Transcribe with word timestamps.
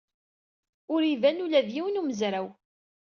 Ur 0.93 1.01
iba 1.13 1.29
ula 1.45 1.65
d 1.67 1.69
yiwen 1.75 1.95
n 1.99 1.99
umezraw. 2.01 2.47